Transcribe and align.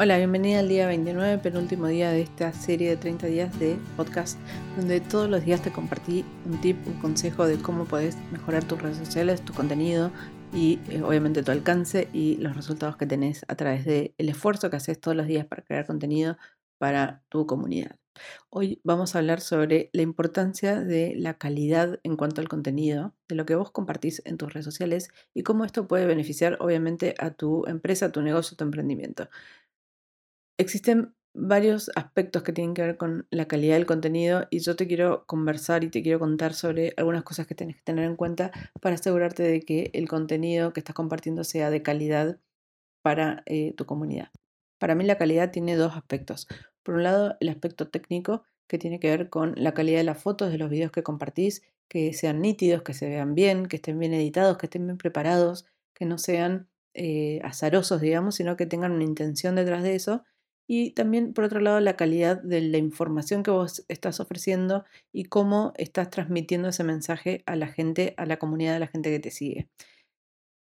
Hola, 0.00 0.16
bienvenida 0.16 0.60
al 0.60 0.68
día 0.68 0.86
29, 0.86 1.38
penúltimo 1.38 1.88
día 1.88 2.12
de 2.12 2.20
esta 2.20 2.52
serie 2.52 2.90
de 2.90 2.96
30 2.96 3.26
días 3.26 3.58
de 3.58 3.76
podcast, 3.96 4.38
donde 4.76 5.00
todos 5.00 5.28
los 5.28 5.44
días 5.44 5.60
te 5.60 5.72
compartí 5.72 6.24
un 6.46 6.60
tip, 6.60 6.76
un 6.86 7.00
consejo 7.00 7.48
de 7.48 7.58
cómo 7.58 7.84
puedes 7.84 8.16
mejorar 8.30 8.62
tus 8.62 8.80
redes 8.80 8.98
sociales, 8.98 9.44
tu 9.44 9.52
contenido 9.52 10.12
y 10.54 10.78
eh, 10.88 11.02
obviamente 11.02 11.42
tu 11.42 11.50
alcance 11.50 12.08
y 12.12 12.36
los 12.36 12.54
resultados 12.54 12.96
que 12.96 13.06
tenés 13.06 13.44
a 13.48 13.56
través 13.56 13.84
del 13.84 14.14
esfuerzo 14.18 14.70
que 14.70 14.76
haces 14.76 15.00
todos 15.00 15.16
los 15.16 15.26
días 15.26 15.46
para 15.46 15.64
crear 15.64 15.84
contenido 15.84 16.36
para 16.78 17.24
tu 17.28 17.48
comunidad. 17.48 17.96
Hoy 18.50 18.80
vamos 18.84 19.14
a 19.14 19.18
hablar 19.18 19.40
sobre 19.40 19.90
la 19.92 20.02
importancia 20.02 20.80
de 20.80 21.14
la 21.16 21.38
calidad 21.38 21.98
en 22.04 22.16
cuanto 22.16 22.40
al 22.40 22.48
contenido, 22.48 23.14
de 23.28 23.34
lo 23.34 23.46
que 23.46 23.56
vos 23.56 23.72
compartís 23.72 24.22
en 24.24 24.38
tus 24.38 24.52
redes 24.52 24.64
sociales 24.64 25.08
y 25.34 25.42
cómo 25.42 25.64
esto 25.64 25.88
puede 25.88 26.06
beneficiar 26.06 26.56
obviamente 26.60 27.14
a 27.18 27.32
tu 27.32 27.66
empresa, 27.66 28.06
a 28.06 28.12
tu 28.12 28.22
negocio, 28.22 28.54
a 28.54 28.58
tu 28.58 28.64
emprendimiento. 28.64 29.28
Existen 30.58 31.14
varios 31.34 31.88
aspectos 31.94 32.42
que 32.42 32.52
tienen 32.52 32.74
que 32.74 32.82
ver 32.82 32.96
con 32.96 33.28
la 33.30 33.46
calidad 33.46 33.76
del 33.76 33.86
contenido 33.86 34.48
y 34.50 34.58
yo 34.58 34.74
te 34.74 34.88
quiero 34.88 35.24
conversar 35.26 35.84
y 35.84 35.88
te 35.88 36.02
quiero 36.02 36.18
contar 36.18 36.52
sobre 36.52 36.94
algunas 36.96 37.22
cosas 37.22 37.46
que 37.46 37.54
tienes 37.54 37.76
que 37.76 37.82
tener 37.82 38.04
en 38.04 38.16
cuenta 38.16 38.50
para 38.80 38.96
asegurarte 38.96 39.44
de 39.44 39.60
que 39.60 39.90
el 39.94 40.08
contenido 40.08 40.72
que 40.72 40.80
estás 40.80 40.96
compartiendo 40.96 41.44
sea 41.44 41.70
de 41.70 41.82
calidad 41.82 42.40
para 43.02 43.44
eh, 43.46 43.72
tu 43.76 43.86
comunidad. 43.86 44.30
Para 44.80 44.96
mí 44.96 45.04
la 45.04 45.16
calidad 45.16 45.52
tiene 45.52 45.76
dos 45.76 45.94
aspectos. 45.96 46.48
Por 46.82 46.96
un 46.96 47.04
lado, 47.04 47.36
el 47.38 47.50
aspecto 47.50 47.88
técnico 47.88 48.42
que 48.66 48.78
tiene 48.78 48.98
que 48.98 49.10
ver 49.10 49.30
con 49.30 49.54
la 49.56 49.74
calidad 49.74 49.98
de 49.98 50.04
las 50.04 50.20
fotos, 50.20 50.50
de 50.50 50.58
los 50.58 50.70
videos 50.70 50.90
que 50.90 51.04
compartís, 51.04 51.62
que 51.86 52.12
sean 52.12 52.40
nítidos, 52.40 52.82
que 52.82 52.94
se 52.94 53.08
vean 53.08 53.36
bien, 53.36 53.66
que 53.66 53.76
estén 53.76 53.98
bien 53.98 54.12
editados, 54.12 54.58
que 54.58 54.66
estén 54.66 54.86
bien 54.86 54.98
preparados, 54.98 55.66
que 55.94 56.04
no 56.04 56.18
sean 56.18 56.68
eh, 56.94 57.40
azarosos, 57.44 58.00
digamos, 58.00 58.34
sino 58.34 58.56
que 58.56 58.66
tengan 58.66 58.90
una 58.90 59.04
intención 59.04 59.54
detrás 59.54 59.84
de 59.84 59.94
eso 59.94 60.24
y 60.70 60.90
también, 60.90 61.32
por 61.32 61.44
otro 61.44 61.60
lado, 61.60 61.80
la 61.80 61.96
calidad 61.96 62.42
de 62.42 62.60
la 62.60 62.76
información 62.76 63.42
que 63.42 63.50
vos 63.50 63.86
estás 63.88 64.20
ofreciendo 64.20 64.84
y 65.12 65.24
cómo 65.24 65.72
estás 65.76 66.10
transmitiendo 66.10 66.68
ese 66.68 66.84
mensaje 66.84 67.42
a 67.46 67.56
la 67.56 67.68
gente, 67.68 68.12
a 68.18 68.26
la 68.26 68.38
comunidad 68.38 68.74
de 68.74 68.80
la 68.80 68.86
gente 68.86 69.10
que 69.10 69.18
te 69.18 69.30
sigue. 69.30 69.68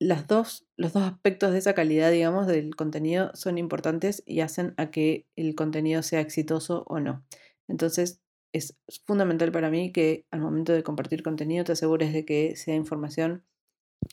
Las 0.00 0.26
dos, 0.26 0.66
los 0.78 0.94
dos 0.94 1.02
aspectos 1.02 1.52
de 1.52 1.58
esa 1.58 1.74
calidad, 1.74 2.10
digamos, 2.10 2.46
del 2.46 2.74
contenido 2.74 3.30
son 3.34 3.58
importantes 3.58 4.22
y 4.24 4.40
hacen 4.40 4.72
a 4.78 4.90
que 4.90 5.26
el 5.36 5.54
contenido 5.54 6.02
sea 6.02 6.20
exitoso 6.20 6.84
o 6.86 6.98
no. 6.98 7.22
Entonces, 7.68 8.22
es 8.54 8.78
fundamental 9.04 9.52
para 9.52 9.68
mí 9.68 9.92
que 9.92 10.26
al 10.30 10.40
momento 10.40 10.72
de 10.72 10.82
compartir 10.82 11.22
contenido 11.22 11.64
te 11.64 11.72
asegures 11.72 12.12
de 12.14 12.24
que 12.24 12.56
sea 12.56 12.74
información 12.74 13.44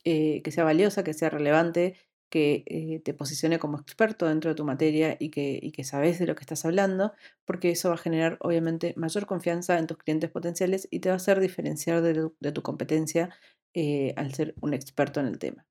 eh, 0.03 0.41
que 0.41 0.51
sea 0.51 0.63
valiosa, 0.63 1.03
que 1.03 1.13
sea 1.13 1.29
relevante 1.29 1.95
que 2.31 2.63
eh, 2.65 3.01
te 3.03 3.13
posicione 3.13 3.59
como 3.59 3.77
experto 3.77 4.25
dentro 4.27 4.49
de 4.51 4.55
tu 4.55 4.65
materia 4.65 5.17
y 5.19 5.29
que, 5.29 5.83
sabes 5.83 6.17
de 6.17 6.25
lo 6.25 6.35
que 6.35 6.41
estás 6.41 6.65
hablando, 6.65 7.13
porque 7.45 7.71
eso 7.71 7.89
va 7.89 7.95
a 7.95 7.97
generar 7.97 8.37
obviamente 8.39 8.93
mayor 8.97 9.25
confianza 9.27 9.77
en 9.77 9.85
tus 9.85 9.97
clientes 9.97 10.31
potenciales 10.31 10.87
y 10.91 11.01
te 11.01 11.09
va 11.09 11.13
a 11.13 11.17
hacer 11.17 11.39
diferenciar 11.41 12.01
de, 12.01 12.51
tu 12.51 12.61
competencia 12.63 13.29
eh, 13.73 14.13
al 14.15 14.33
ser 14.33 14.55
un 14.61 14.73
experto 14.73 15.19
en 15.19 15.27
el 15.27 15.39
tema. 15.39 15.67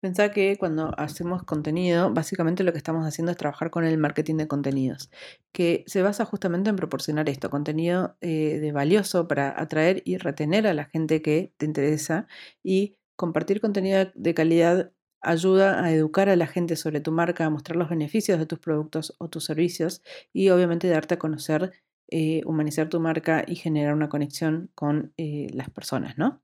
Pensá 0.00 0.30
que 0.30 0.56
cuando 0.56 0.94
hacemos 0.96 1.42
contenido, 1.42 2.14
básicamente 2.14 2.64
lo 2.64 2.72
que 2.72 2.78
estamos 2.78 3.04
haciendo 3.06 3.32
es 3.32 3.36
trabajar 3.36 3.70
con 3.70 3.84
el 3.84 3.98
marketing 3.98 4.36
de 4.36 4.48
contenidos, 4.48 5.10
que 5.52 5.84
se 5.88 6.02
basa 6.02 6.24
justamente 6.24 6.70
en 6.70 6.76
proporcionar 6.76 7.28
esto, 7.28 7.50
contenido 7.50 8.16
eh, 8.20 8.60
de 8.60 8.72
valioso 8.72 9.28
para 9.28 9.60
atraer 9.60 10.02
y 10.06 10.18
retener 10.18 10.66
a 10.68 10.72
la 10.72 10.84
gente 10.84 11.20
que 11.20 11.52
te 11.58 11.66
interesa 11.66 12.28
y 12.62 12.96
compartir 13.16 13.60
contenido 13.60 14.10
de 14.14 14.34
calidad 14.34 14.92
ayuda 15.20 15.84
a 15.84 15.92
educar 15.92 16.28
a 16.28 16.36
la 16.36 16.46
gente 16.46 16.76
sobre 16.76 17.00
tu 17.00 17.12
marca, 17.12 17.44
a 17.46 17.50
mostrar 17.50 17.76
los 17.76 17.88
beneficios 17.88 18.38
de 18.38 18.46
tus 18.46 18.58
productos 18.58 19.14
o 19.18 19.28
tus 19.28 19.44
servicios 19.44 20.02
y 20.32 20.50
obviamente 20.50 20.88
darte 20.88 21.14
a 21.14 21.18
conocer, 21.18 21.72
eh, 22.08 22.42
humanizar 22.46 22.88
tu 22.88 23.00
marca 23.00 23.44
y 23.46 23.56
generar 23.56 23.94
una 23.94 24.08
conexión 24.08 24.70
con 24.74 25.12
eh, 25.16 25.48
las 25.52 25.70
personas, 25.70 26.18
¿no? 26.18 26.42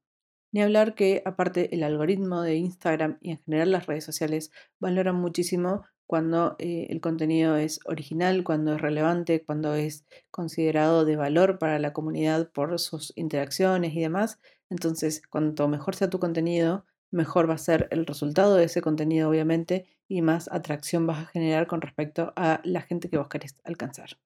Ni 0.53 0.63
hablar 0.63 0.95
que 0.95 1.23
aparte 1.25 1.75
el 1.75 1.83
algoritmo 1.83 2.43
de 2.43 2.57
Instagram 2.57 3.19
y 3.21 3.33
en 3.33 3.39
general 3.45 3.73
las 3.73 3.87
redes 3.87 4.05
sociales 4.05 4.53
valoran 4.81 5.17
muchísimo 5.17 5.85
cuando 6.07 6.57
eh, 6.59 6.87
el 6.91 7.01
contenido 7.01 7.57
es 7.57 7.81
original, 7.85 8.45
cuando 8.45 8.75
es 8.75 8.81
relevante, 8.81 9.45
cuando 9.45 9.75
es 9.75 10.07
considerado 10.31 11.05
de 11.05 11.17
valor 11.17 11.59
para 11.59 11.79
la 11.79 11.93
comunidad 11.93 12.51
por 12.53 12.79
sus 12.79 13.13
interacciones 13.17 13.95
y 13.95 14.01
demás. 14.01 14.39
Entonces, 14.71 15.23
cuanto 15.29 15.69
mejor 15.69 15.97
sea 15.97 16.09
tu 16.11 16.21
contenido, 16.21 16.87
mejor 17.11 17.49
va 17.49 17.55
a 17.55 17.59
ser 17.59 17.89
el 17.91 18.07
resultado 18.07 18.57
de 18.57 18.65
ese 18.65 18.83
contenido, 18.83 19.29
obviamente, 19.29 19.87
y 20.09 20.23
más 20.23 20.51
atracción 20.53 21.07
vas 21.07 21.19
a 21.19 21.27
generar 21.27 21.67
con 21.67 21.81
respecto 21.81 22.33
a 22.37 22.61
la 22.65 22.83
gente 22.83 23.09
que 23.09 23.19
vos 23.19 23.29
querés 23.29 23.57
alcanzar. 23.65 24.19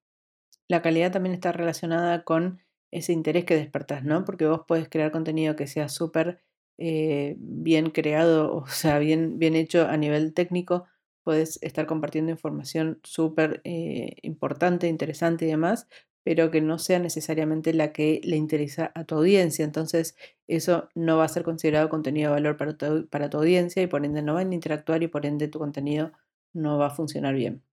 La 0.67 0.81
calidad 0.81 1.11
también 1.11 1.33
está 1.33 1.51
relacionada 1.51 2.23
con 2.23 2.61
ese 2.91 3.13
interés 3.13 3.45
que 3.45 3.55
despertás, 3.55 4.03
¿no? 4.03 4.25
Porque 4.25 4.45
vos 4.45 4.61
puedes 4.67 4.89
crear 4.89 5.11
contenido 5.11 5.55
que 5.55 5.67
sea 5.67 5.89
súper 5.89 6.41
eh, 6.77 7.35
bien 7.37 7.91
creado, 7.91 8.55
o 8.55 8.67
sea, 8.67 8.99
bien, 8.99 9.39
bien 9.39 9.55
hecho 9.55 9.87
a 9.87 9.97
nivel 9.97 10.33
técnico, 10.33 10.85
puedes 11.23 11.61
estar 11.61 11.85
compartiendo 11.85 12.31
información 12.31 12.99
súper 13.03 13.61
eh, 13.63 14.15
importante, 14.23 14.87
interesante 14.87 15.45
y 15.45 15.49
demás, 15.49 15.87
pero 16.23 16.51
que 16.51 16.61
no 16.61 16.79
sea 16.79 16.99
necesariamente 16.99 17.73
la 17.73 17.91
que 17.93 18.21
le 18.23 18.35
interesa 18.35 18.91
a 18.95 19.03
tu 19.05 19.15
audiencia. 19.15 19.65
Entonces, 19.65 20.15
eso 20.47 20.89
no 20.95 21.17
va 21.17 21.25
a 21.25 21.29
ser 21.29 21.43
considerado 21.43 21.89
contenido 21.89 22.29
de 22.29 22.35
valor 22.35 22.57
para 22.57 22.77
tu, 22.77 23.07
para 23.07 23.29
tu 23.29 23.37
audiencia 23.37 23.81
y 23.81 23.87
por 23.87 24.05
ende 24.05 24.21
no 24.21 24.35
van 24.35 24.51
a 24.51 24.55
interactuar 24.55 25.01
y 25.03 25.07
por 25.07 25.25
ende 25.25 25.47
tu 25.47 25.59
contenido 25.59 26.11
no 26.53 26.77
va 26.77 26.87
a 26.87 26.91
funcionar 26.91 27.35
bien. 27.35 27.63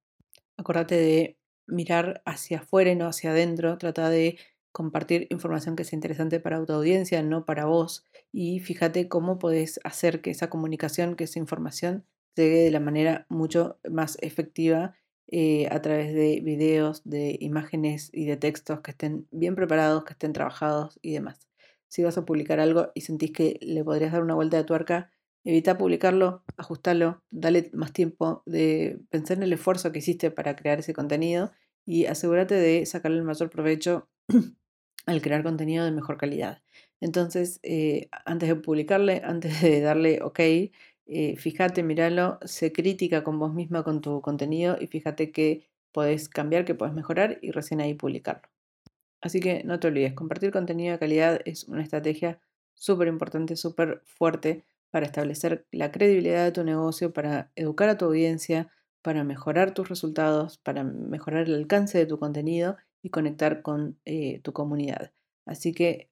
Acordate 0.56 0.96
de 0.96 1.38
mirar 1.66 2.22
hacia 2.24 2.58
afuera 2.58 2.90
y 2.90 2.96
no 2.96 3.06
hacia 3.06 3.30
adentro. 3.30 3.76
Trata 3.78 4.08
de 4.08 4.38
compartir 4.72 5.26
información 5.30 5.76
que 5.76 5.84
sea 5.84 5.96
interesante 5.96 6.40
para 6.40 6.64
tu 6.64 6.72
audiencia, 6.72 7.22
no 7.22 7.44
para 7.44 7.66
vos. 7.66 8.04
Y 8.32 8.60
fíjate 8.60 9.08
cómo 9.08 9.38
podés 9.38 9.80
hacer 9.84 10.20
que 10.20 10.30
esa 10.30 10.50
comunicación, 10.50 11.16
que 11.16 11.24
esa 11.24 11.38
información 11.38 12.04
llegue 12.34 12.62
de 12.62 12.70
la 12.70 12.80
manera 12.80 13.26
mucho 13.28 13.78
más 13.88 14.16
efectiva 14.20 14.94
eh, 15.30 15.68
a 15.70 15.82
través 15.82 16.14
de 16.14 16.40
videos, 16.42 17.02
de 17.04 17.36
imágenes 17.40 18.10
y 18.12 18.24
de 18.26 18.36
textos 18.36 18.80
que 18.80 18.92
estén 18.92 19.26
bien 19.30 19.54
preparados, 19.54 20.04
que 20.04 20.12
estén 20.14 20.32
trabajados 20.32 20.98
y 21.02 21.12
demás. 21.12 21.48
Si 21.88 22.02
vas 22.02 22.18
a 22.18 22.24
publicar 22.24 22.60
algo 22.60 22.90
y 22.94 23.02
sentís 23.02 23.32
que 23.32 23.58
le 23.60 23.84
podrías 23.84 24.12
dar 24.12 24.22
una 24.22 24.34
vuelta 24.34 24.56
de 24.56 24.64
tuerca, 24.64 25.10
evita 25.44 25.78
publicarlo, 25.78 26.44
ajustalo, 26.56 27.22
dale 27.30 27.70
más 27.72 27.92
tiempo 27.92 28.42
de 28.46 29.00
pensar 29.10 29.38
en 29.38 29.44
el 29.44 29.52
esfuerzo 29.52 29.92
que 29.92 30.00
hiciste 30.00 30.30
para 30.30 30.56
crear 30.56 30.78
ese 30.78 30.92
contenido 30.92 31.52
y 31.86 32.06
asegúrate 32.06 32.54
de 32.54 32.84
sacarle 32.86 33.18
el 33.18 33.24
mayor 33.24 33.50
provecho 33.50 34.08
al 35.06 35.22
crear 35.22 35.42
contenido 35.42 35.84
de 35.84 35.92
mejor 35.92 36.18
calidad. 36.18 36.62
Entonces, 37.00 37.60
eh, 37.62 38.08
antes 38.26 38.48
de 38.48 38.56
publicarle, 38.56 39.22
antes 39.24 39.62
de 39.62 39.80
darle 39.80 40.20
OK, 40.22 40.40
fíjate, 41.36 41.82
míralo, 41.82 42.38
sé 42.44 42.72
crítica 42.72 43.24
con 43.24 43.38
vos 43.38 43.54
misma 43.54 43.82
con 43.82 44.00
tu 44.00 44.20
contenido 44.20 44.76
y 44.80 44.88
fíjate 44.88 45.32
que 45.32 45.68
podés 45.92 46.28
cambiar, 46.28 46.64
que 46.64 46.74
podés 46.74 46.94
mejorar 46.94 47.38
y 47.42 47.50
recién 47.50 47.80
ahí 47.80 47.94
publicarlo. 47.94 48.48
Así 49.20 49.40
que 49.40 49.64
no 49.64 49.80
te 49.80 49.88
olvides, 49.88 50.14
compartir 50.14 50.52
contenido 50.52 50.92
de 50.92 50.98
calidad 50.98 51.40
es 51.44 51.64
una 51.64 51.82
estrategia 51.82 52.40
súper 52.74 53.08
importante, 53.08 53.56
súper 53.56 54.02
fuerte 54.04 54.64
para 54.90 55.06
establecer 55.06 55.66
la 55.72 55.90
credibilidad 55.90 56.44
de 56.44 56.52
tu 56.52 56.64
negocio, 56.64 57.12
para 57.12 57.50
educar 57.56 57.88
a 57.88 57.98
tu 57.98 58.06
audiencia, 58.06 58.70
para 59.02 59.24
mejorar 59.24 59.74
tus 59.74 59.88
resultados, 59.88 60.58
para 60.58 60.84
mejorar 60.84 61.46
el 61.48 61.54
alcance 61.54 61.98
de 61.98 62.06
tu 62.06 62.18
contenido 62.18 62.76
y 63.02 63.10
conectar 63.10 63.62
con 63.62 63.98
eh, 64.04 64.40
tu 64.42 64.52
comunidad. 64.52 65.12
Así 65.46 65.72
que, 65.72 66.10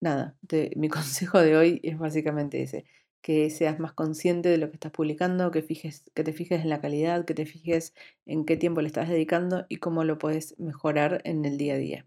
nada, 0.00 0.36
mi 0.76 0.88
consejo 0.88 1.40
de 1.40 1.56
hoy 1.56 1.80
es 1.82 1.98
básicamente 1.98 2.62
ese 2.62 2.84
que 3.20 3.50
seas 3.50 3.78
más 3.78 3.92
consciente 3.92 4.48
de 4.48 4.58
lo 4.58 4.70
que 4.70 4.76
estás 4.76 4.92
publicando, 4.92 5.50
que, 5.50 5.62
fijes, 5.62 6.04
que 6.14 6.24
te 6.24 6.32
fijes 6.32 6.62
en 6.62 6.68
la 6.68 6.80
calidad, 6.80 7.24
que 7.24 7.34
te 7.34 7.46
fijes 7.46 7.94
en 8.26 8.44
qué 8.44 8.56
tiempo 8.56 8.80
le 8.80 8.86
estás 8.86 9.08
dedicando 9.08 9.66
y 9.68 9.76
cómo 9.76 10.04
lo 10.04 10.18
puedes 10.18 10.58
mejorar 10.58 11.20
en 11.24 11.44
el 11.44 11.58
día 11.58 11.74
a 11.74 11.78
día. 11.78 12.06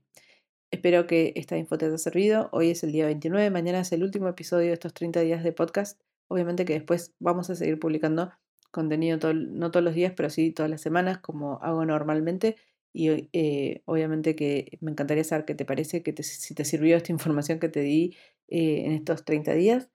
Espero 0.72 1.06
que 1.06 1.34
esta 1.36 1.58
info 1.58 1.78
te 1.78 1.86
haya 1.86 1.98
servido. 1.98 2.50
Hoy 2.54 2.70
es 2.72 2.84
el 2.84 2.94
día 2.94 3.06
29, 3.06 3.50
mañana 3.50 3.82
es 3.82 3.92
el 3.92 4.04
último 4.04 4.30
episodio 4.30 4.68
de 4.68 4.74
estos 4.74 4.94
30 4.94 5.20
días 5.22 5.44
de 5.44 5.52
podcast. 5.52 6.02
Obviamente 6.30 6.64
que 6.64 6.74
después 6.74 7.14
vamos 7.20 7.50
a 7.50 7.56
seguir 7.56 7.78
publicando 7.78 8.32
contenido, 8.72 9.20
no 9.34 9.70
todos 9.70 9.84
los 9.84 9.94
días, 9.94 10.14
pero 10.16 10.30
sí 10.30 10.52
todas 10.52 10.72
las 10.72 10.80
semanas, 10.80 11.18
como 11.18 11.62
hago 11.62 11.86
normalmente. 11.86 12.56
Y 12.94 13.30
eh, 13.34 13.82
obviamente 13.86 14.36
que 14.36 14.78
me 14.82 14.92
encantaría 14.92 15.26
saber 15.26 15.46
qué 15.46 15.56
te 15.56 15.66
parece, 15.66 16.04
que 16.04 16.24
si 16.24 16.56
te 16.56 16.64
sirvió 16.64 16.96
esta 16.96 17.12
información 17.12 17.60
que 17.60 17.70
te 17.70 17.82
di 17.82 18.16
eh, 18.48 18.86
en 18.86 18.94
estos 18.94 19.26
30 19.26 19.54
días 19.54 19.90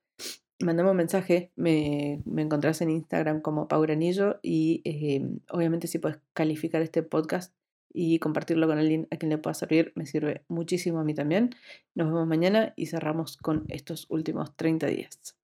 mandame 0.59 0.91
un 0.91 0.97
mensaje, 0.97 1.51
me, 1.55 2.21
me 2.25 2.41
encontrás 2.41 2.81
en 2.81 2.89
Instagram 2.89 3.41
como 3.41 3.67
Pau 3.67 3.81
Granillo 3.81 4.39
y 4.41 4.81
em, 4.85 5.39
obviamente 5.49 5.87
si 5.87 5.99
puedes 5.99 6.19
calificar 6.33 6.81
este 6.81 7.03
podcast 7.03 7.53
y 7.93 8.19
compartirlo 8.19 8.67
con 8.67 8.77
alguien 8.77 9.07
a 9.11 9.17
quien 9.17 9.29
le 9.29 9.37
pueda 9.37 9.53
servir, 9.53 9.91
me 9.95 10.05
sirve 10.05 10.43
muchísimo 10.47 10.99
a 10.99 11.03
mí 11.03 11.13
también. 11.13 11.55
Nos 11.95 12.07
vemos 12.07 12.27
mañana 12.27 12.73
y 12.75 12.87
cerramos 12.87 13.37
con 13.37 13.65
estos 13.69 14.05
últimos 14.09 14.55
30 14.55 14.87
días. 14.87 15.37